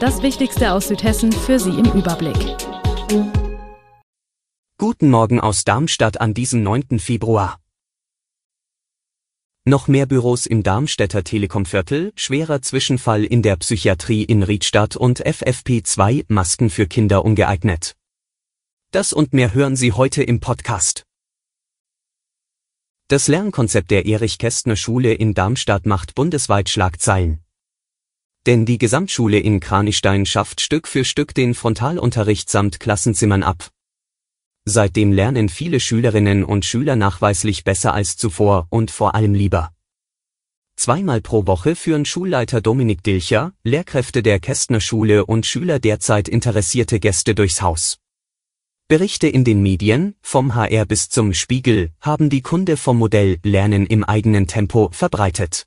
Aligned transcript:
Das 0.00 0.22
Wichtigste 0.22 0.72
aus 0.74 0.86
Südhessen 0.86 1.32
für 1.32 1.58
Sie 1.58 1.70
im 1.70 1.86
Überblick. 1.86 2.36
Guten 4.78 5.10
Morgen 5.10 5.40
aus 5.40 5.64
Darmstadt 5.64 6.20
an 6.20 6.34
diesem 6.34 6.62
9. 6.62 7.00
Februar. 7.00 7.58
Noch 9.64 9.88
mehr 9.88 10.06
Büros 10.06 10.46
im 10.46 10.62
Darmstädter 10.62 11.24
Telekomviertel, 11.24 12.12
schwerer 12.14 12.62
Zwischenfall 12.62 13.24
in 13.24 13.42
der 13.42 13.56
Psychiatrie 13.56 14.22
in 14.22 14.44
Riedstadt 14.44 14.94
und 14.94 15.26
FFP2 15.26 16.26
Masken 16.28 16.70
für 16.70 16.86
Kinder 16.86 17.24
ungeeignet. 17.24 17.96
Das 18.92 19.12
und 19.12 19.32
mehr 19.32 19.52
hören 19.52 19.74
Sie 19.74 19.92
heute 19.92 20.22
im 20.22 20.38
Podcast. 20.38 21.02
Das 23.08 23.26
Lernkonzept 23.26 23.90
der 23.90 24.06
Erich-Kästner-Schule 24.06 25.12
in 25.12 25.34
Darmstadt 25.34 25.86
macht 25.86 26.14
bundesweit 26.14 26.68
Schlagzeilen. 26.68 27.40
Denn 28.46 28.64
die 28.64 28.78
Gesamtschule 28.78 29.38
in 29.38 29.60
Kranichstein 29.60 30.26
schafft 30.26 30.60
Stück 30.60 30.88
für 30.88 31.04
Stück 31.04 31.34
den 31.34 31.54
Frontalunterricht 31.54 32.48
samt 32.48 32.80
Klassenzimmern 32.80 33.42
ab. 33.42 33.70
Seitdem 34.64 35.12
lernen 35.12 35.48
viele 35.48 35.80
Schülerinnen 35.80 36.44
und 36.44 36.64
Schüler 36.64 36.96
nachweislich 36.96 37.64
besser 37.64 37.94
als 37.94 38.16
zuvor 38.16 38.66
und 38.70 38.90
vor 38.90 39.14
allem 39.14 39.34
lieber. 39.34 39.72
Zweimal 40.76 41.20
pro 41.20 41.46
Woche 41.46 41.74
führen 41.74 42.04
Schulleiter 42.04 42.60
Dominik 42.60 43.02
Dilcher, 43.02 43.52
Lehrkräfte 43.64 44.22
der 44.22 44.38
Kästner 44.38 44.80
Schule 44.80 45.26
und 45.26 45.44
Schüler 45.44 45.80
derzeit 45.80 46.28
interessierte 46.28 47.00
Gäste 47.00 47.34
durchs 47.34 47.62
Haus. 47.62 47.98
Berichte 48.86 49.26
in 49.26 49.42
den 49.42 49.60
Medien, 49.60 50.14
vom 50.22 50.54
HR 50.54 50.86
bis 50.86 51.08
zum 51.08 51.34
Spiegel, 51.34 51.90
haben 52.00 52.30
die 52.30 52.42
Kunde 52.42 52.76
vom 52.76 52.96
Modell 52.98 53.38
Lernen 53.42 53.86
im 53.86 54.04
eigenen 54.04 54.46
Tempo 54.46 54.88
verbreitet. 54.92 55.66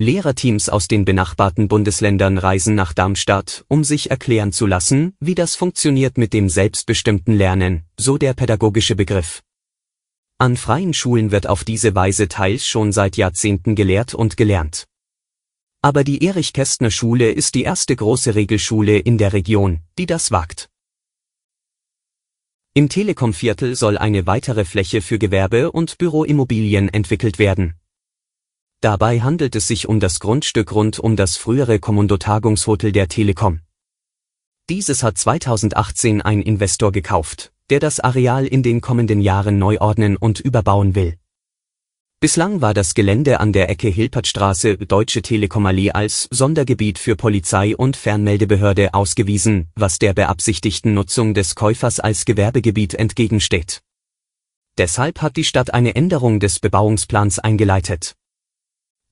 Lehrerteams 0.00 0.68
aus 0.68 0.88
den 0.88 1.04
benachbarten 1.04 1.68
Bundesländern 1.68 2.36
reisen 2.36 2.74
nach 2.74 2.92
Darmstadt, 2.94 3.64
um 3.68 3.84
sich 3.84 4.10
erklären 4.10 4.50
zu 4.50 4.66
lassen, 4.66 5.14
wie 5.20 5.36
das 5.36 5.54
funktioniert 5.54 6.18
mit 6.18 6.32
dem 6.32 6.48
selbstbestimmten 6.48 7.36
Lernen, 7.36 7.84
so 7.96 8.18
der 8.18 8.34
pädagogische 8.34 8.96
Begriff. 8.96 9.40
An 10.36 10.56
freien 10.56 10.94
Schulen 10.94 11.30
wird 11.30 11.46
auf 11.46 11.62
diese 11.62 11.94
Weise 11.94 12.26
teils 12.26 12.66
schon 12.66 12.90
seit 12.90 13.16
Jahrzehnten 13.16 13.76
gelehrt 13.76 14.14
und 14.14 14.36
gelernt. 14.36 14.88
Aber 15.80 16.02
die 16.02 16.24
Erich 16.24 16.52
Kästner 16.52 16.90
Schule 16.90 17.30
ist 17.30 17.54
die 17.54 17.62
erste 17.62 17.94
große 17.94 18.34
Regelschule 18.34 18.98
in 18.98 19.16
der 19.16 19.32
Region, 19.32 19.78
die 19.96 20.06
das 20.06 20.32
wagt. 20.32 20.68
Im 22.74 22.88
Telekom-Viertel 22.88 23.76
soll 23.76 23.96
eine 23.96 24.26
weitere 24.26 24.64
Fläche 24.64 25.02
für 25.02 25.20
Gewerbe 25.20 25.70
und 25.70 25.98
Büroimmobilien 25.98 26.88
entwickelt 26.88 27.38
werden. 27.38 27.74
Dabei 28.84 29.22
handelt 29.22 29.56
es 29.56 29.66
sich 29.66 29.88
um 29.88 29.98
das 29.98 30.20
Grundstück 30.20 30.70
rund 30.72 30.98
um 30.98 31.16
das 31.16 31.38
frühere 31.38 31.78
Kommando-Tagungshotel 31.78 32.92
der 32.92 33.08
Telekom. 33.08 33.60
Dieses 34.68 35.02
hat 35.02 35.16
2018 35.16 36.20
ein 36.20 36.42
Investor 36.42 36.92
gekauft, 36.92 37.50
der 37.70 37.80
das 37.80 37.98
Areal 37.98 38.46
in 38.46 38.62
den 38.62 38.82
kommenden 38.82 39.22
Jahren 39.22 39.58
neu 39.58 39.78
ordnen 39.80 40.18
und 40.18 40.38
überbauen 40.38 40.94
will. 40.94 41.16
Bislang 42.20 42.60
war 42.60 42.74
das 42.74 42.92
Gelände 42.92 43.40
an 43.40 43.54
der 43.54 43.70
Ecke 43.70 43.88
Hilpertstraße 43.88 44.76
Deutsche 44.76 45.22
Telekom 45.22 45.64
Allee 45.64 45.92
als 45.92 46.28
Sondergebiet 46.30 46.98
für 46.98 47.16
Polizei 47.16 47.74
und 47.74 47.96
Fernmeldebehörde 47.96 48.92
ausgewiesen, 48.92 49.68
was 49.76 49.98
der 49.98 50.12
beabsichtigten 50.12 50.92
Nutzung 50.92 51.32
des 51.32 51.54
Käufers 51.54 52.00
als 52.00 52.26
Gewerbegebiet 52.26 52.92
entgegensteht. 52.92 53.80
Deshalb 54.76 55.22
hat 55.22 55.38
die 55.38 55.44
Stadt 55.44 55.72
eine 55.72 55.94
Änderung 55.94 56.38
des 56.38 56.60
Bebauungsplans 56.60 57.38
eingeleitet. 57.38 58.14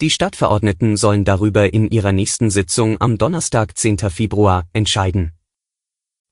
Die 0.03 0.11
Stadtverordneten 0.11 0.97
sollen 0.97 1.25
darüber 1.25 1.73
in 1.73 1.89
ihrer 1.89 2.11
nächsten 2.11 2.51
Sitzung 2.51 3.01
am 3.01 3.19
Donnerstag 3.19 3.79
10. 3.79 3.99
Februar 4.11 4.67
entscheiden. 4.73 5.31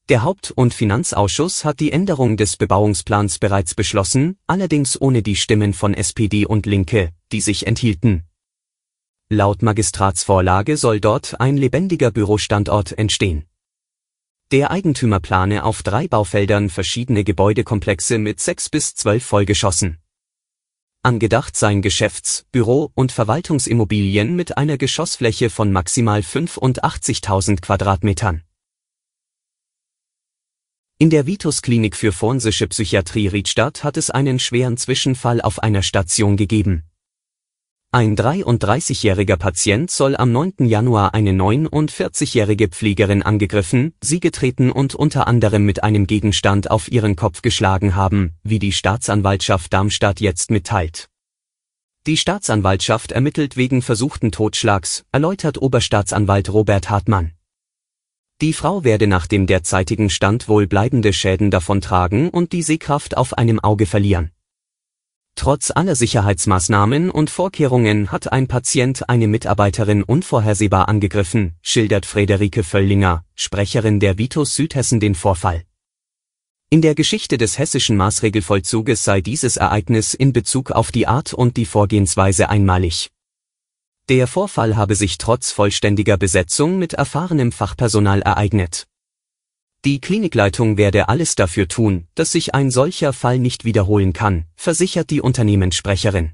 Der 0.09 0.25
Haupt- 0.25 0.51
und 0.51 0.75
Finanzausschuss 0.75 1.65
hat 1.65 1.79
die 1.79 1.93
Änderung 1.93 2.37
des 2.37 2.57
Bebauungsplans 2.57 3.39
bereits 3.39 3.77
beschlossen, 3.77 4.37
allerdings 4.49 5.01
ohne 5.01 5.23
die 5.23 5.37
Stimmen 5.37 5.73
von 5.73 5.95
SPD 5.95 6.47
und 6.47 6.67
Linke, 6.67 7.13
die 7.31 7.41
sich 7.41 7.69
enthielten. 7.69 8.25
Laut 9.29 9.63
Magistratsvorlage 9.63 10.77
soll 10.77 10.99
dort 10.99 11.41
ein 11.41 11.57
lebendiger 11.57 12.11
Bürostandort 12.11 12.99
entstehen. 12.99 13.45
Der 14.51 14.73
Eigentümer 14.73 15.21
plane 15.21 15.63
auf 15.63 15.85
drei 15.85 16.09
Baufeldern 16.09 16.71
verschiedene 16.71 17.23
Gebäudekomplexe 17.23 18.19
mit 18.19 18.41
sechs 18.41 18.69
bis 18.69 18.97
zwölf 18.97 19.25
Vollgeschossen. 19.25 20.00
Angedacht 21.03 21.57
seien 21.57 21.81
Geschäfts-, 21.81 22.45
Büro- 22.53 22.91
und 22.95 23.11
Verwaltungsimmobilien 23.11 24.37
mit 24.37 24.59
einer 24.59 24.77
Geschossfläche 24.77 25.49
von 25.49 25.73
maximal 25.73 26.21
85.000 26.21 27.63
Quadratmetern. 27.63 28.43
In 30.99 31.09
der 31.09 31.27
Vitus-Klinik 31.27 31.97
für 31.97 32.13
forensische 32.13 32.69
Psychiatrie 32.69 33.29
Riedstadt 33.29 33.83
hat 33.83 33.97
es 33.97 34.11
einen 34.11 34.39
schweren 34.39 34.77
Zwischenfall 34.77 35.41
auf 35.41 35.63
einer 35.63 35.83
Station 35.83 36.37
gegeben. 36.37 36.90
Ein 37.93 38.15
33-jähriger 38.15 39.37
Patient 39.37 39.91
soll 39.91 40.15
am 40.15 40.31
9. 40.31 40.65
Januar 40.65 41.13
eine 41.13 41.33
49-jährige 41.33 42.69
Pflegerin 42.69 43.25
angegriffen, 43.25 43.95
sie 44.01 44.21
getreten 44.21 44.71
und 44.71 44.95
unter 44.95 45.27
anderem 45.27 45.65
mit 45.65 45.83
einem 45.83 46.07
Gegenstand 46.07 46.71
auf 46.71 46.87
ihren 46.93 47.17
Kopf 47.17 47.43
geschlagen 47.43 47.97
haben, 47.97 48.37
wie 48.45 48.61
die 48.61 48.71
Staatsanwaltschaft 48.71 49.73
Darmstadt 49.73 50.21
jetzt 50.21 50.53
mitteilt. 50.53 51.09
Die 52.07 52.17
Staatsanwaltschaft 52.17 53.11
ermittelt 53.11 53.57
wegen 53.57 53.83
versuchten 53.83 54.31
Totschlags, 54.31 55.05
erläutert 55.11 55.61
Oberstaatsanwalt 55.61 56.53
Robert 56.53 56.91
Hartmann. 56.91 57.33
Die 58.41 58.53
Frau 58.53 58.85
werde 58.85 59.09
nach 59.09 59.27
dem 59.27 59.49
derzeitigen 59.49 60.11
Stand 60.11 60.49
wohl 60.49 60.69
bleibende 60.69 61.13
Schäden 61.13 61.51
davontragen 61.51 62.31
und 62.31 62.53
die 62.53 62.63
Sehkraft 62.63 63.17
auf 63.17 63.37
einem 63.37 63.59
Auge 63.59 63.87
verlieren. 63.87 64.31
Trotz 65.35 65.71
aller 65.71 65.95
Sicherheitsmaßnahmen 65.95 67.11
und 67.11 67.31
Vorkehrungen 67.31 68.13
hat 68.13 68.31
ein 68.33 68.47
Patient 68.47 69.09
eine 69.09 69.27
Mitarbeiterin 69.27 70.03
unvorhersehbar 70.03 70.89
angegriffen, 70.89 71.55
schildert 71.63 72.05
Frederike 72.05 72.63
Völlinger, 72.63 73.25
Sprecherin 73.35 74.01
der 74.01 74.19
Vitus 74.19 74.55
Südhessen 74.55 75.01
den 75.01 75.15
Vorfall. 75.15 75.65
In 76.69 76.83
der 76.83 76.95
Geschichte 76.95 77.37
des 77.37 77.59
hessischen 77.59 77.97
Maßregelvollzuges 77.97 79.03
sei 79.03 79.21
dieses 79.21 79.57
Ereignis 79.57 80.15
in 80.15 80.33
Bezug 80.33 80.71
auf 80.71 80.93
die 80.93 81.09
Art 81.09 81.35
und 81.35 81.57
die 81.57 81.67
Vorgehensweise 81.67 82.49
einmalig. 82.49 83.11
Der 84.09 84.27
Vorfall 84.27 84.77
habe 84.77 84.95
sich 84.95 85.19
trotz 85.19 85.53
vollständiger 85.53 86.17
Besetzung 86.17 86.79
mit 86.79 86.95
erfahrenem 86.95 87.53
Fachpersonal 87.53 88.23
ereignet. 88.23 88.87
Die 89.87 89.99
Klinikleitung 89.99 90.77
werde 90.77 91.09
alles 91.09 91.37
dafür 91.37 91.67
tun, 91.67 92.07
dass 92.15 92.33
sich 92.33 92.55
ein 92.55 92.71
solcher 92.71 93.15
Fall 93.15 93.39
nicht 93.39 93.65
wiederholen 93.65 94.13
kann, 94.13 94.45
versichert 94.55 95.09
die 95.09 95.23
Unternehmenssprecherin. 95.23 96.33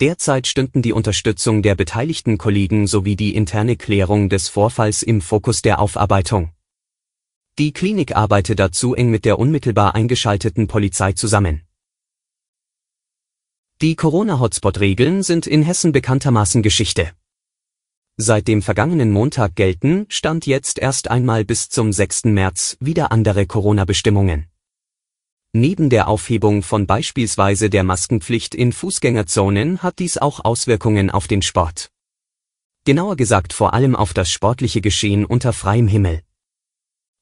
Derzeit 0.00 0.46
stünden 0.46 0.80
die 0.80 0.94
Unterstützung 0.94 1.60
der 1.60 1.74
beteiligten 1.74 2.38
Kollegen 2.38 2.86
sowie 2.86 3.14
die 3.14 3.34
interne 3.34 3.76
Klärung 3.76 4.30
des 4.30 4.48
Vorfalls 4.48 5.02
im 5.02 5.20
Fokus 5.20 5.60
der 5.60 5.78
Aufarbeitung. 5.80 6.52
Die 7.58 7.74
Klinik 7.74 8.16
arbeite 8.16 8.56
dazu 8.56 8.94
eng 8.94 9.10
mit 9.10 9.26
der 9.26 9.38
unmittelbar 9.38 9.94
eingeschalteten 9.94 10.66
Polizei 10.66 11.12
zusammen. 11.12 11.60
Die 13.82 13.96
Corona-Hotspot-Regeln 13.96 15.22
sind 15.22 15.46
in 15.46 15.62
Hessen 15.62 15.92
bekanntermaßen 15.92 16.62
Geschichte. 16.62 17.12
Seit 18.22 18.48
dem 18.48 18.60
vergangenen 18.60 19.12
Montag 19.12 19.56
gelten, 19.56 20.04
stand 20.10 20.44
jetzt 20.44 20.78
erst 20.78 21.10
einmal 21.10 21.42
bis 21.46 21.70
zum 21.70 21.90
6. 21.90 22.24
März, 22.24 22.76
wieder 22.78 23.12
andere 23.12 23.46
Corona-Bestimmungen. 23.46 24.44
Neben 25.54 25.88
der 25.88 26.06
Aufhebung 26.06 26.62
von 26.62 26.86
beispielsweise 26.86 27.70
der 27.70 27.82
Maskenpflicht 27.82 28.54
in 28.54 28.72
Fußgängerzonen 28.72 29.82
hat 29.82 30.00
dies 30.00 30.18
auch 30.18 30.44
Auswirkungen 30.44 31.08
auf 31.08 31.28
den 31.28 31.40
Sport. 31.40 31.92
Genauer 32.84 33.16
gesagt 33.16 33.54
vor 33.54 33.72
allem 33.72 33.96
auf 33.96 34.12
das 34.12 34.30
sportliche 34.30 34.82
Geschehen 34.82 35.24
unter 35.24 35.54
freiem 35.54 35.88
Himmel. 35.88 36.20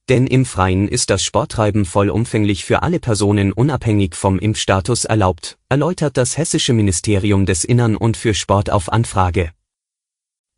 Denn 0.09 0.27
im 0.27 0.45
Freien 0.45 0.89
ist 0.89 1.11
das 1.11 1.23
Sporttreiben 1.23 1.85
vollumfänglich 1.85 2.65
für 2.65 2.83
alle 2.83 2.99
Personen 2.99 3.53
unabhängig 3.53 4.17
vom 4.17 4.41
Impfstatus 4.41 5.05
erlaubt, 5.05 5.59
erläutert 5.69 6.17
das 6.17 6.37
Hessische 6.37 6.73
Ministerium 6.73 7.47
des 7.47 7.63
Innern 7.63 7.95
und 7.95 8.17
für 8.17 8.35
Sport 8.35 8.71
auf 8.71 8.91
Anfrage. 8.91 9.53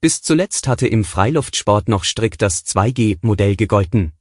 Bis 0.03 0.23
zuletzt 0.23 0.67
hatte 0.67 0.87
im 0.87 1.05
Freiluftsport 1.05 1.89
noch 1.89 2.05
strikt 2.05 2.41
das 2.41 2.65
2G-Modell 2.65 3.57
gegolten. 3.57 4.13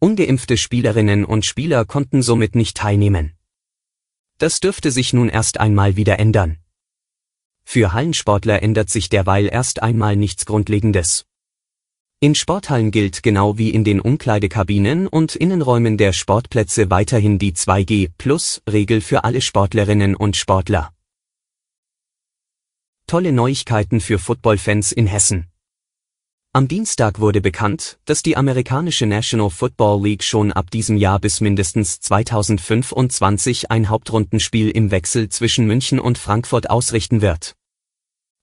Ungeimpfte 0.00 0.56
Spielerinnen 0.56 1.24
und 1.24 1.46
Spieler 1.46 1.84
konnten 1.84 2.22
somit 2.22 2.56
nicht 2.56 2.76
teilnehmen. 2.76 3.34
Das 4.38 4.58
dürfte 4.58 4.90
sich 4.90 5.12
nun 5.12 5.28
erst 5.28 5.60
einmal 5.60 5.94
wieder 5.94 6.18
ändern. 6.18 6.58
Für 7.64 7.92
Hallensportler 7.92 8.60
ändert 8.60 8.90
sich 8.90 9.08
derweil 9.08 9.46
erst 9.46 9.84
einmal 9.84 10.16
nichts 10.16 10.46
Grundlegendes. 10.46 11.26
In 12.18 12.34
Sporthallen 12.34 12.90
gilt 12.90 13.22
genau 13.22 13.58
wie 13.58 13.70
in 13.70 13.84
den 13.84 14.00
Umkleidekabinen 14.00 15.06
und 15.06 15.36
Innenräumen 15.36 15.96
der 15.96 16.12
Sportplätze 16.12 16.90
weiterhin 16.90 17.38
die 17.38 17.52
2G-Plus-Regel 17.52 19.00
für 19.00 19.22
alle 19.22 19.40
Sportlerinnen 19.40 20.16
und 20.16 20.36
Sportler. 20.36 20.92
Tolle 23.06 23.32
Neuigkeiten 23.32 24.00
für 24.00 24.18
Footballfans 24.18 24.92
in 24.92 25.06
Hessen. 25.06 25.46
Am 26.54 26.68
Dienstag 26.68 27.18
wurde 27.18 27.40
bekannt, 27.40 27.98
dass 28.04 28.22
die 28.22 28.36
amerikanische 28.36 29.06
National 29.06 29.48
Football 29.48 30.02
League 30.02 30.22
schon 30.22 30.52
ab 30.52 30.70
diesem 30.70 30.98
Jahr 30.98 31.18
bis 31.18 31.40
mindestens 31.40 32.00
2025 32.00 33.70
ein 33.70 33.88
Hauptrundenspiel 33.88 34.70
im 34.70 34.90
Wechsel 34.90 35.30
zwischen 35.30 35.66
München 35.66 35.98
und 35.98 36.18
Frankfurt 36.18 36.68
ausrichten 36.68 37.22
wird. 37.22 37.54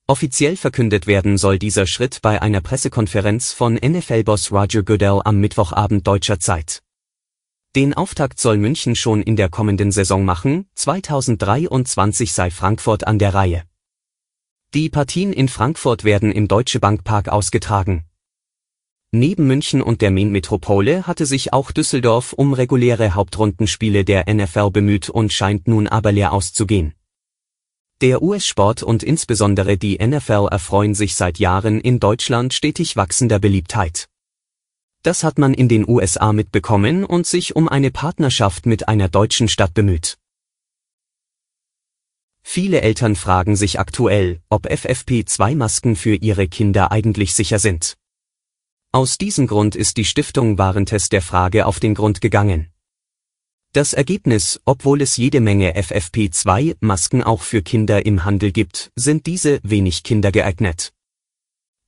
Offiziell 0.07 0.57
verkündet 0.57 1.05
werden 1.05 1.37
soll 1.37 1.59
dieser 1.59 1.85
Schritt 1.85 2.23
bei 2.23 2.41
einer 2.41 2.61
Pressekonferenz 2.61 3.53
von 3.53 3.75
NFL-Boss 3.75 4.51
Roger 4.51 4.81
Goodell 4.81 5.21
am 5.23 5.39
Mittwochabend 5.39 6.07
deutscher 6.07 6.39
Zeit. 6.39 6.81
Den 7.75 7.93
Auftakt 7.93 8.39
soll 8.39 8.57
München 8.57 8.95
schon 8.95 9.21
in 9.21 9.35
der 9.35 9.49
kommenden 9.49 9.91
Saison 9.91 10.25
machen, 10.25 10.65
2023 10.73 12.33
sei 12.33 12.49
Frankfurt 12.49 13.05
an 13.05 13.19
der 13.19 13.35
Reihe. 13.35 13.68
Die 14.75 14.87
Partien 14.91 15.33
in 15.33 15.47
Frankfurt 15.47 16.03
werden 16.03 16.31
im 16.31 16.47
Deutsche 16.47 16.79
Bank 16.79 17.03
Park 17.03 17.27
ausgetragen. 17.27 18.05
Neben 19.11 19.47
München 19.47 19.81
und 19.81 20.03
der 20.03 20.11
Main-Metropole 20.11 21.07
hatte 21.07 21.25
sich 21.25 21.53
auch 21.53 21.71
Düsseldorf 21.71 22.33
um 22.33 22.53
reguläre 22.53 23.15
Hauptrundenspiele 23.15 24.05
der 24.05 24.31
NFL 24.31 24.69
bemüht 24.69 25.09
und 25.09 25.33
scheint 25.33 25.67
nun 25.67 25.87
aber 25.87 26.11
leer 26.11 26.33
auszugehen. 26.33 26.93
Der 28.01 28.21
US-Sport 28.21 28.83
und 28.83 29.01
insbesondere 29.01 29.75
die 29.75 29.97
NFL 29.97 30.49
erfreuen 30.51 30.93
sich 30.93 31.15
seit 31.15 31.39
Jahren 31.39 31.81
in 31.81 31.99
Deutschland 31.99 32.53
stetig 32.53 32.95
wachsender 32.95 33.39
Beliebtheit. 33.39 34.07
Das 35.01 35.23
hat 35.23 35.39
man 35.39 35.55
in 35.55 35.67
den 35.67 35.89
USA 35.89 36.31
mitbekommen 36.31 37.05
und 37.05 37.25
sich 37.25 37.55
um 37.55 37.67
eine 37.67 37.89
Partnerschaft 37.89 38.67
mit 38.67 38.87
einer 38.87 39.09
deutschen 39.09 39.47
Stadt 39.47 39.73
bemüht. 39.73 40.19
Viele 42.51 42.81
Eltern 42.81 43.15
fragen 43.15 43.55
sich 43.55 43.79
aktuell, 43.79 44.41
ob 44.49 44.65
FFP2-Masken 44.65 45.95
für 45.95 46.15
ihre 46.15 46.47
Kinder 46.47 46.91
eigentlich 46.91 47.35
sicher 47.35 47.59
sind. 47.59 47.95
Aus 48.91 49.19
diesem 49.19 49.45
Grund 49.45 49.75
ist 49.75 49.97
die 49.97 50.03
Stiftung 50.03 50.57
Warentest 50.57 51.11
der 51.11 51.21
Frage 51.21 51.67
auf 51.67 51.79
den 51.79 51.93
Grund 51.93 52.21
gegangen. 52.21 52.73
Das 53.71 53.93
Ergebnis, 53.93 54.59
obwohl 54.65 55.03
es 55.03 55.15
jede 55.15 55.41
Menge 55.41 55.77
FFP2-Masken 55.77 57.21
auch 57.21 57.43
für 57.43 57.61
Kinder 57.61 58.03
im 58.07 58.25
Handel 58.25 58.51
gibt, 58.51 58.89
sind 58.95 59.27
diese 59.27 59.59
wenig 59.61 60.01
kindergeeignet. 60.01 60.91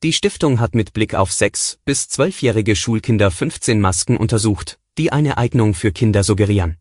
Die 0.03 0.13
Stiftung 0.13 0.59
hat 0.59 0.75
mit 0.75 0.93
Blick 0.93 1.15
auf 1.15 1.31
6- 1.31 1.79
bis 1.85 2.03
12-jährige 2.03 2.75
Schulkinder 2.75 3.31
15 3.31 3.81
Masken 3.81 4.15
untersucht, 4.15 4.79
die 4.99 5.11
eine 5.11 5.39
Eignung 5.39 5.73
für 5.73 5.91
Kinder 5.91 6.23
suggerieren. 6.23 6.77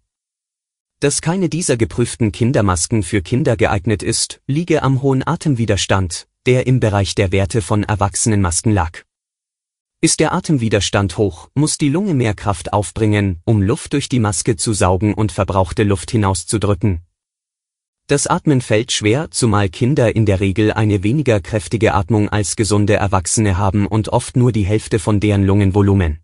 Dass 1.00 1.22
keine 1.22 1.48
dieser 1.48 1.78
geprüften 1.78 2.30
Kindermasken 2.30 3.02
für 3.02 3.22
Kinder 3.22 3.56
geeignet 3.56 4.02
ist, 4.02 4.42
liege 4.46 4.82
am 4.82 5.00
hohen 5.00 5.26
Atemwiderstand, 5.26 6.28
der 6.44 6.66
im 6.66 6.78
Bereich 6.78 7.14
der 7.14 7.32
Werte 7.32 7.62
von 7.62 7.84
Erwachsenenmasken 7.84 8.70
lag. 8.70 9.00
Ist 10.02 10.20
der 10.20 10.34
Atemwiderstand 10.34 11.16
hoch, 11.16 11.48
muss 11.54 11.78
die 11.78 11.88
Lunge 11.88 12.12
mehr 12.12 12.34
Kraft 12.34 12.74
aufbringen, 12.74 13.40
um 13.46 13.62
Luft 13.62 13.94
durch 13.94 14.10
die 14.10 14.18
Maske 14.18 14.56
zu 14.56 14.74
saugen 14.74 15.14
und 15.14 15.32
verbrauchte 15.32 15.84
Luft 15.84 16.10
hinauszudrücken. 16.10 17.00
Das 18.06 18.26
Atmen 18.26 18.60
fällt 18.60 18.92
schwer, 18.92 19.30
zumal 19.30 19.70
Kinder 19.70 20.14
in 20.14 20.26
der 20.26 20.40
Regel 20.40 20.70
eine 20.70 21.02
weniger 21.02 21.40
kräftige 21.40 21.94
Atmung 21.94 22.28
als 22.28 22.56
gesunde 22.56 22.96
Erwachsene 22.96 23.56
haben 23.56 23.86
und 23.86 24.10
oft 24.10 24.36
nur 24.36 24.52
die 24.52 24.66
Hälfte 24.66 24.98
von 24.98 25.18
deren 25.18 25.44
Lungenvolumen. 25.44 26.20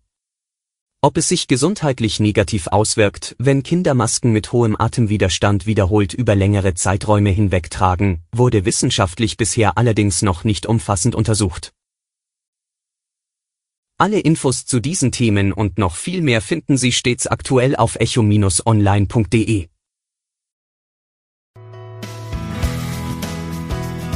Ob 1.03 1.19
es 1.19 1.29
sich 1.29 1.47
gesundheitlich 1.47 2.21
negativ 2.21 2.69
auswirkt, 2.69 3.37
wenn 3.39 3.63
Kinder 3.63 3.95
Masken 3.95 4.33
mit 4.33 4.53
hohem 4.53 4.75
Atemwiderstand 4.79 5.67
wiederholt 5.67 6.15
über 6.15 6.35
längere 6.35 6.75
Zeiträume 6.75 7.31
hinweg 7.31 7.71
tragen, 7.71 8.23
wurde 8.33 8.65
wissenschaftlich 8.65 9.37
bisher 9.37 9.77
allerdings 9.79 10.23
noch 10.23 10.43
nicht 10.45 10.67
umfassend 10.67 11.15
untersucht. 11.15 11.73
Alle 13.99 14.21
Infos 14.21 14.67
zu 14.67 14.81
diesen 14.81 15.13
Themen 15.13 15.53
und 15.53 15.79
noch 15.79 15.97
viel 15.97 16.23
mehr 16.23 16.43
finden 16.43 16.77
Sie 16.77 16.93
stets 16.93 17.27
aktuell 17.27 17.77
auf 17.77 17.97
echo-online.de. 17.97 19.69